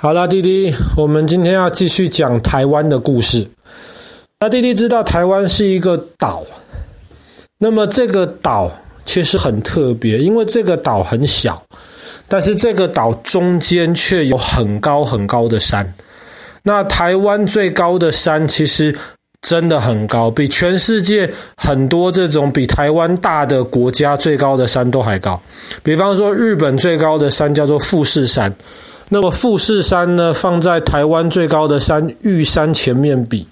[0.00, 3.48] 好啦，弟弟，我们今天要继续讲台湾的故事。
[4.38, 6.44] 那弟弟知道台湾是一个岛，
[7.58, 8.70] 那么这个岛
[9.04, 11.60] 其实很特别，因为这个岛很小，
[12.28, 15.92] 但是这个岛中间却有很高很高的山。
[16.62, 18.96] 那台湾最高的山其实
[19.42, 25.42] 真的很高，比全世界很多这种比台湾大的国家最高的山都还高。
[25.82, 28.54] 比方说，日本最高的山叫做富士山。
[29.10, 33.46] 那么富士山呢，放在台湾最高的山玉山前面比，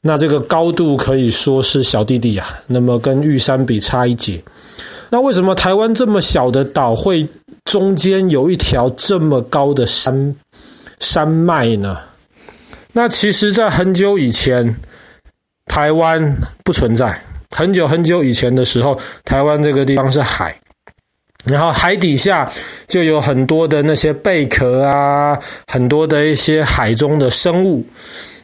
[0.00, 2.46] 那这个高度可以说是小弟弟啊。
[2.66, 4.42] 那么跟玉山比差一截。
[5.10, 7.26] 那为什么台湾这么小的岛会
[7.64, 10.34] 中间有一条这么高的山
[10.98, 11.96] 山脉呢？
[12.92, 14.74] 那其实，在很久以前，
[15.66, 17.22] 台湾不存在。
[17.50, 20.58] 很久很久以前的时候，台湾这个地方是海。
[21.46, 22.50] 然后海底下
[22.88, 27.86] 就有很多的那些贝壳啊，很多的一些海中的生物，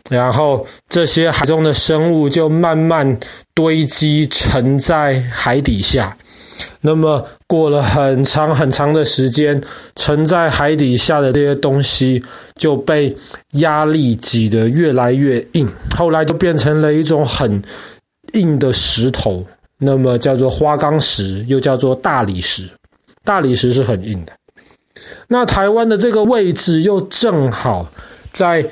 [0.09, 3.18] 然后这些海中的生物就慢慢
[3.54, 6.16] 堆积沉在海底下。
[6.82, 9.60] 那么过了很长很长的时间，
[9.96, 12.23] 沉在海底下的这些东西
[12.55, 13.16] 就被
[13.52, 17.60] 压力挤得越来越硬，后来就变成了一种很
[18.34, 19.45] 硬的石头，
[19.79, 22.71] 那么叫做花岗石，又叫做大理石。
[23.24, 24.32] 大理石是很硬的，
[25.28, 27.90] 那台湾的这个位置又正好
[28.32, 28.65] 在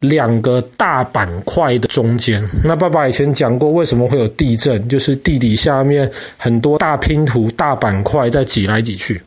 [0.00, 2.46] 两个大板块的中间。
[2.62, 4.88] 那爸爸以前讲过，为什么会有地震？
[4.88, 9.20] 就是地底下面很多大拼图、大板块在挤来挤去。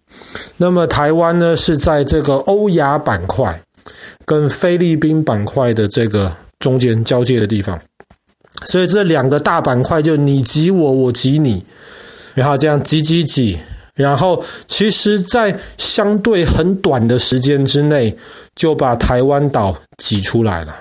[0.57, 3.59] 那么台湾呢，是在这个欧亚板块
[4.25, 7.77] 跟菲律宾板块的这个中间交界的地方，
[8.65, 11.65] 所以这两个大板块就你挤我，我挤你，
[12.33, 13.57] 然后这样挤挤挤。
[13.93, 18.15] 然后，其实，在相对很短的时间之内，
[18.55, 20.75] 就把台湾岛挤出来了。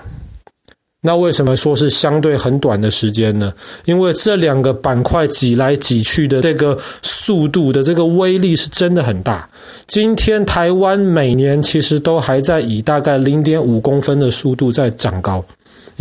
[1.03, 3.51] 那为什么说是相对很短的时间呢？
[3.85, 9.49] 因为这两个板块挤来挤去的这个速度的这个威力是真的很大。
[9.87, 15.43] 今天台湾每年其实都还在以大概零点五公分的速度在长高。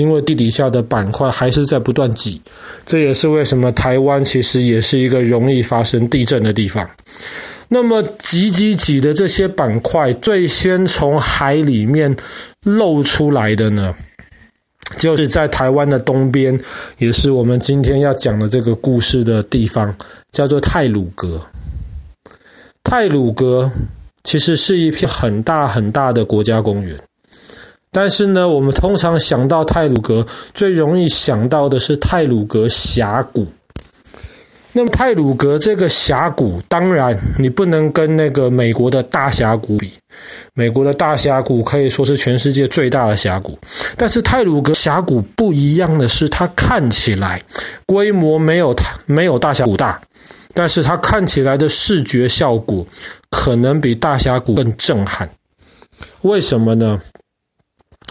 [0.00, 2.40] 因为地底下的板块还是在不断挤，
[2.86, 6.88] 这也是为什么台湾其实也是一个容易发生地震的地方。
[7.68, 12.16] 那么挤挤挤的这些板块，最先从海里面
[12.64, 13.94] 露出来的呢，
[14.96, 16.58] 就是在台湾的东边，
[16.96, 19.94] 也是我们今天要讲的这个故事的地方，
[20.32, 21.38] 叫做太鲁阁。
[22.82, 23.70] 太鲁阁
[24.24, 26.98] 其实是一片很大很大的国家公园。
[27.92, 30.24] 但是呢，我们通常想到太鲁阁，
[30.54, 33.46] 最容易想到的是太鲁阁峡谷。
[34.72, 39.92] 那么太鲁阁这个峡谷，当然你不能跟那个美国的大峡谷比。
[40.54, 43.58] 美国的大峡谷可以说是全世界最大的峡谷，
[43.96, 47.42] 但是太鲁阁峡谷不一样的是，它看起来
[47.84, 48.76] 规模没有
[49.06, 50.00] 没有大峡谷大，
[50.54, 52.86] 但是它看起来的视觉效果
[53.28, 55.28] 可能比大峡谷更震撼。
[56.22, 57.00] 为什么呢？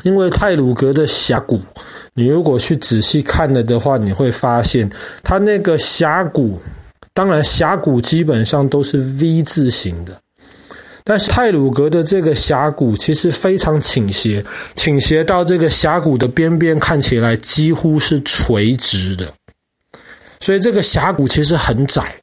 [0.03, 1.61] 因为泰鲁阁的峡谷，
[2.13, 4.89] 你如果去仔细看了的话，你会发现
[5.23, 6.59] 它那个峡谷，
[7.13, 10.17] 当然峡谷基本上都是 V 字形的，
[11.03, 14.43] 但是泰鲁阁的这个峡谷其实非常倾斜，
[14.73, 19.27] 倾斜到这个峡谷的边边看起来几乎是垂直的，
[20.39, 22.15] 所以这个峡谷其实很窄。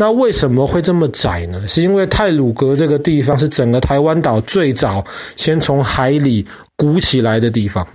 [0.00, 1.66] 那为什么会这么窄呢？
[1.66, 6.46] 是因为泰鲁阁这个地方是整个台湾岛最早先从海里
[6.78, 7.86] 鼓起来的地方，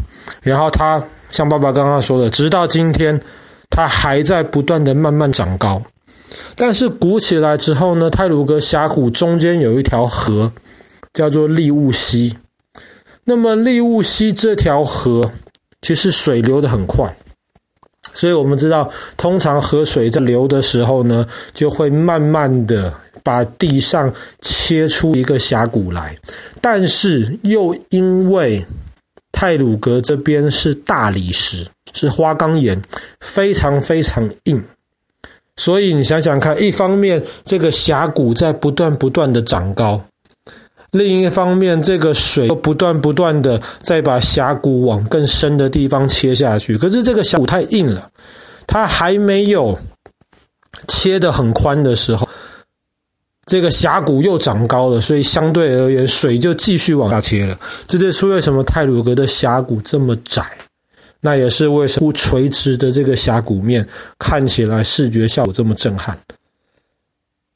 [0.41, 1.01] 然后它
[1.31, 3.19] 像爸爸刚刚说的，直到今天，
[3.69, 5.81] 它还在不断的慢慢长高。
[6.55, 10.51] 但是鼓起来之后呢，泰鲁阁峡谷中间有一条河，
[11.13, 12.35] 叫做立雾溪。
[13.23, 15.31] 那么立雾溪这条河
[15.81, 17.15] 其实水流得很快。
[18.13, 26.15] 所以我们知道，通常河水在流的时候呢，就会慢慢的把地上切出一个峡谷来。
[26.61, 28.63] 但是又因为
[29.31, 32.79] 太鲁阁这边是大理石，是花岗岩，
[33.19, 34.63] 非常非常硬，
[35.57, 39.99] 所以你想想看，一方面这个峡谷在不断不断的长高。
[40.91, 46.77] 另一方面，这个水又不断不断的再把峡谷往更深的地方切下去。
[46.77, 48.07] 可是这个峡谷太硬了，
[48.67, 49.75] 它还没有
[50.87, 52.29] 切得很宽的时候，
[53.45, 57.57] 这个峡谷又长高了，所以相对而言，水就继续往下切了。
[57.87, 60.43] 这就是为什么太鲁阁的峡谷这么窄，
[61.21, 63.87] 那也是为什么垂直的这个峡谷面
[64.17, 66.17] 看起来视觉效果这么震撼。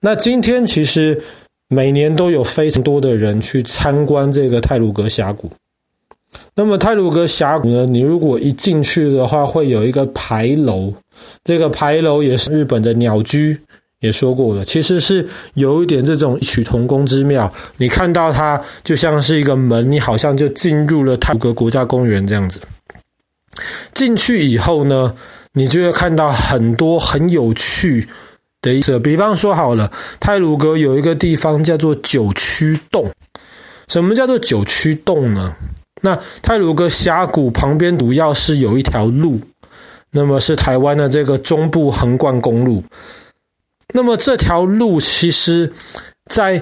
[0.01, 1.21] 那今天其实。
[1.69, 5.51] 每年都有非常多的人去参观这个太鲁阁峡谷。
[6.55, 10.93] 那么太鲁阁峡谷呢，你如果一进去的话，会有一个牌楼，
[11.43, 13.59] 这个牌楼也是日本的鸟居
[13.99, 17.51] 也说过了，其实是有一点这种异曲同工之妙。
[17.77, 22.61] 你看到它就像是一个门，你好像就进入了泰鲁阁国家公园这样子。
[23.93, 25.15] 进去以后呢，
[25.53, 28.07] 你就会看到很多很有趣
[28.61, 28.99] 的意思。
[28.99, 33.11] 比方说好了，泰鲁阁有一个地方叫做九曲洞。
[33.87, 35.55] 什么叫做九曲洞呢？
[36.01, 39.41] 那泰鲁阁峡谷旁边主要是有一条路，
[40.11, 42.83] 那么是台湾的这个中部横贯公路。
[43.93, 45.71] 那么这条路其实
[46.29, 46.61] 在，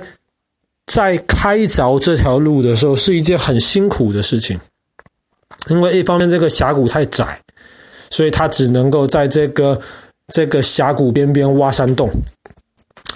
[0.85, 4.59] 在开凿这条路的时候是一件很辛苦的事情，
[5.69, 7.39] 因为一方面这个峡谷太窄，
[8.09, 9.81] 所以它只能够在这个
[10.27, 12.09] 这个峡谷边边挖山洞，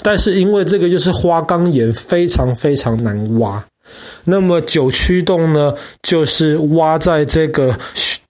[0.02, 3.64] 但是因为这个就是花岗岩，非常非常难挖。
[4.26, 7.78] 那么九曲洞呢，就是挖在这个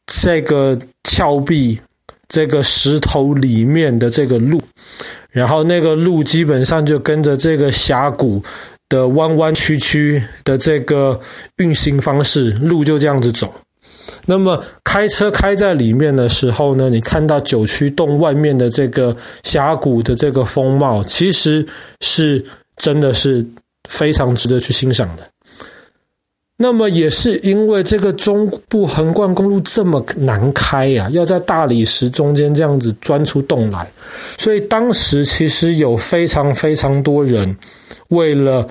[0.06, 1.80] 这个峭壁、
[2.28, 4.62] 这个石头里面的这个路，
[5.32, 8.42] 然后那个路基本上就跟着这个峡谷
[8.88, 11.20] 的弯弯曲曲的这个
[11.58, 13.54] 运行方式，路就这样子走。
[14.26, 21.66] 那么开车开在里面的时候呢，你看到九曲洞外面的这个峡谷的这个风貌，其实
[22.02, 22.44] 是
[22.78, 23.46] 真的是
[23.88, 25.24] 非常值得去欣赏的。
[26.62, 33.90] 那么也是因为这个中部横贯公路这么难开呀、啊，要在大理石中间这样子钻出洞来，
[34.38, 37.58] 所以当时其实有非常非常多人
[38.10, 38.68] 为了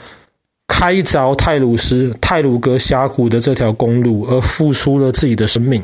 [0.66, 5.82] 开凿太鲁石太鲁阁峡谷的这条公路而付出了自己的生命。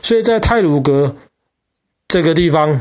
[0.00, 1.16] 所以在太鲁阁
[2.06, 2.78] 这个地方，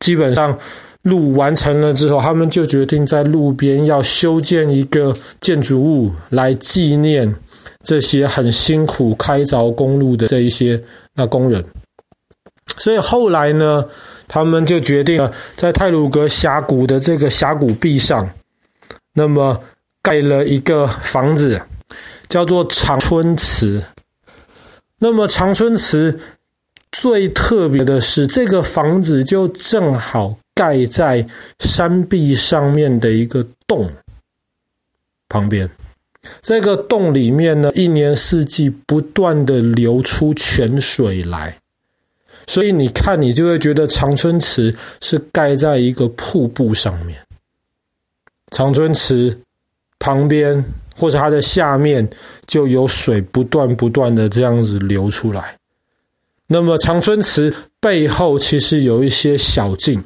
[0.00, 0.58] 基本上
[1.02, 7.36] 路完成了之后，他们就决定在路边要修建一个建筑物来纪念。
[7.82, 10.82] 这些很辛苦开凿公路的这一些
[11.14, 11.64] 那工人，
[12.78, 13.84] 所以后来呢，
[14.26, 18.28] 他们就决定了在太鲁阁峡谷的这个峡谷壁上，
[19.14, 19.62] 那么
[20.02, 21.62] 盖了一个房子，
[22.28, 23.82] 叫做长春祠。
[25.00, 26.18] 那么长春祠
[26.90, 31.26] 最特别的是，这个房子就正好盖在
[31.60, 33.92] 山壁上面的一个洞
[35.28, 35.70] 旁边。
[36.40, 41.58] 这个洞里面呢，一年四季不断的流出泉水来，
[42.46, 47.18] 所以你看，你就会觉得长春池是盖在一个瀑布上面。
[48.50, 49.38] 长春池
[49.98, 50.64] 旁边
[50.96, 52.08] 或者它的下面
[52.46, 55.54] 就有水不断不断的这样子流出来。
[56.46, 60.02] 那么长春池背后其实有一些小径。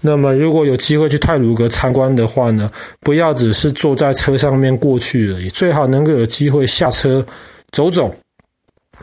[0.00, 2.70] 那么，如果有机会去太鲁阁参观的话呢，
[3.00, 7.24] 不要只是坐在车上面过去而已，最好能够有机会下车
[7.70, 8.14] 走走。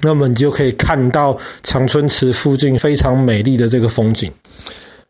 [0.01, 4.31] 那么你就可以看到长春池附近非常美丽的这个风景。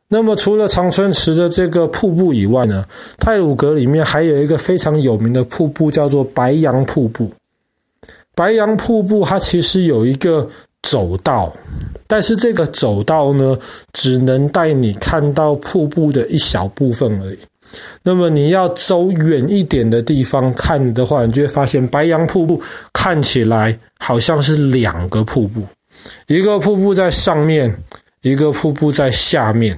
[0.08, 2.84] 那么除了长春池的这个瀑布以外呢，
[3.20, 7.32] 太鲁阁里面还有一个非常有名的瀑布，叫做白杨瀑布。
[8.34, 10.50] 白杨瀑布它其实有一个
[10.90, 11.54] 走道。
[12.08, 13.56] 但是这个走道呢，
[13.94, 17.40] 只能带你看到瀑布的一小部分而已。
[18.02, 22.60] 那么你要走远一点的地方看的话，你就会发现白杨瀑布
[22.92, 25.62] 看起来好像是两个瀑布，
[26.26, 27.72] 一个瀑布在上面，
[28.24, 29.78] 一个瀑布在下面。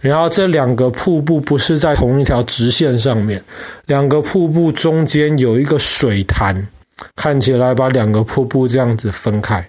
[0.00, 3.42] 然后这两个瀑布不是在同一条直线上面，
[3.86, 6.68] 两个瀑布中间有一个水潭，
[7.16, 9.66] 看起来把两个瀑布这样子分开。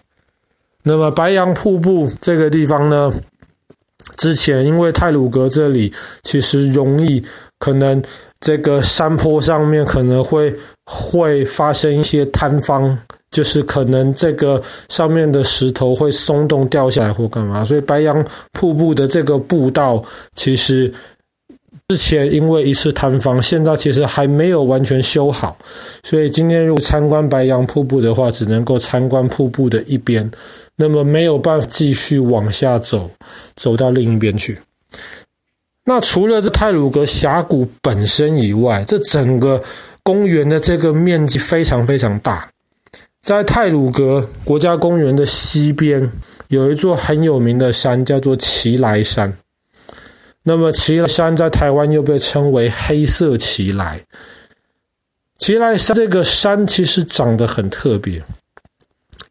[0.88, 3.12] 那么白杨瀑布这个地方呢，
[4.18, 7.24] 之前因为太鲁阁这里其实容易
[7.58, 8.00] 可能
[8.40, 12.96] 这个山坡上面可能会会发生一些坍方，
[13.32, 18.24] 就是可能这个上面的石头会松动掉下来或干嘛，所以白杨
[18.54, 20.04] 瀑布的这个步道
[20.36, 20.94] 其实
[21.90, 25.56] 之前因为一次坍方，现在其实还没有完全修好，
[26.04, 30.30] 所以今天如果参观白杨瀑布的话，只能够参观瀑布的一边。
[30.78, 33.12] 那么没有办法继续往下走，
[33.56, 34.58] 走到另一边去。
[35.84, 39.62] 那除了这太鲁阁峡谷本身以外，这整个
[40.02, 42.50] 公园的这个面积非常非常大。
[43.22, 46.12] 在太鲁阁国家公园的西边，
[46.48, 49.38] 有一座很有名的山，叫做奇莱山。
[50.48, 54.00] 那么奇莱山在台湾又被称为黑色奇莱。
[55.40, 58.24] 奇莱山这个山其实长得很特别。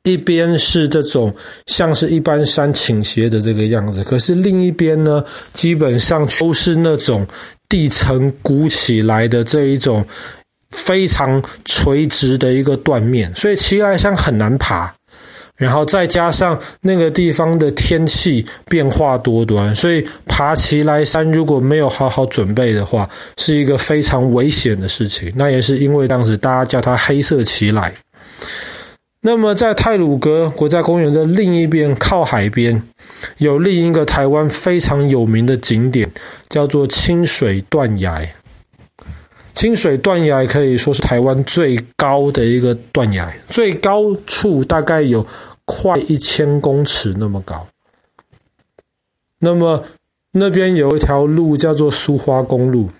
[0.03, 1.35] 一边是这种
[1.67, 7.27] 像是一般山倾斜的这个样子，可是另一边呢，基本上都是那种
[7.71, 10.05] 地层鼓起来的这一种
[10.71, 14.95] 非常垂直的一个断面，所以奇莱山很难爬。
[15.57, 25.33] 然后再加上那个地方的天气变化多端，所以爬奇莱山如果没有好好准备的话，是一个非常危险的事情。
[25.37, 27.95] 那也是因为当时大家叫它黑色奇莱。
[29.21, 32.83] 那么在泰鲁阁国家公园的另一边，靠海边，
[33.39, 36.11] 有另一个台湾非常有名的景点，
[36.49, 38.29] 叫做清水断崖。
[39.65, 45.27] 清水断崖可以说是台湾最高的一个断崖，最高处大概有
[45.65, 47.67] 快一千公尺那么高。
[49.39, 49.83] 那么
[50.33, 52.91] 那边有一条路叫做苏花公路。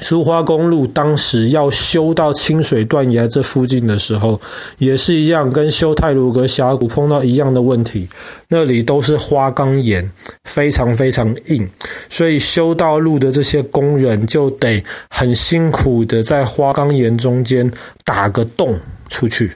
[0.00, 4.40] 苏花公路当时要修到清水断崖这附近的时候，
[4.78, 8.08] 也是一样，跟修太鲁阁峡谷碰到一样的问题。
[8.48, 10.10] 那里都是花岗岩，
[10.44, 11.68] 非常非常硬，
[12.08, 17.70] 所以修道路的这些工人就得很辛苦的在花岗岩中间
[18.04, 18.78] 打个洞
[19.08, 19.52] 出去。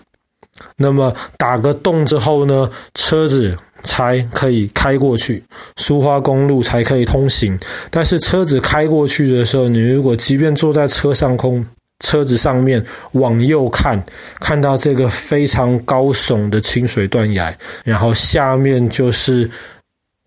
[0.76, 3.56] 那么打个洞之后呢，车子。
[3.84, 5.44] 才可以开过去，
[5.76, 7.56] 苏花公路才可以通行。
[7.90, 11.64] 但是车子开过去的时候，你如果即便坐在车上空，
[12.00, 14.02] 车子上面往右看，
[14.40, 19.48] 看到这个非常高耸的清水断崖，然后下面就是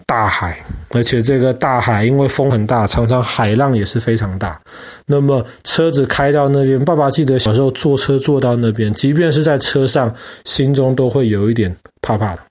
[0.05, 0.57] 大海，
[0.91, 4.59] 而且这个大海因为风很大，常常海浪也是非常大。
[5.07, 12.41] 那么车子开到那边，爸爸记得小时候坐车坐到那边，即便是在车上，心中都会有一点怕怕的。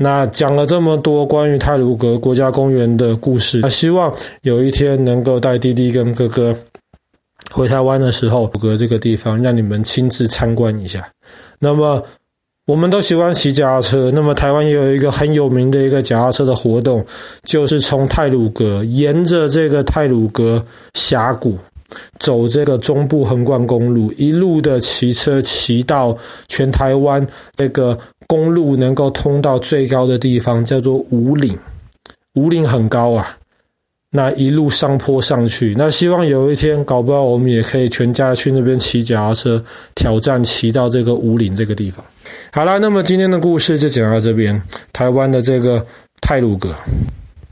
[0.00, 6.56] 那讲了这么多关于泰鲁阁国家公园的故事，那希望有一天能够带弟弟跟哥哥
[7.50, 11.08] 回台湾的时候，太鲁阁这个地方让你们亲自参观一下。
[11.58, 12.00] 那么
[12.66, 17.04] 我们都喜欢骑脚踏车，那么台湾也有一个很有名的一个脚踏车的活动，
[17.42, 20.64] 就是从泰鲁阁沿着这个泰鲁阁
[20.94, 21.58] 峡谷
[22.18, 26.16] 走这个中部横贯公路，一路的骑车骑到
[26.48, 27.98] 全台湾这个。
[28.26, 31.58] 公路能够通到最高的地方叫做五岭，
[32.34, 33.38] 五岭很高啊，
[34.10, 39.64] 那一路上坡上去，那希望有一天，搞不好我们也可以全家去那边骑脚踏车，
[39.94, 42.04] 挑战骑到这个五岭这个地方。
[42.52, 45.86] 好啦，那么今天的故事就讲到这边，台湾的这个
[46.20, 46.74] 泰鲁阁。